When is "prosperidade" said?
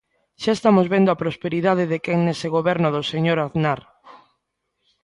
1.23-1.83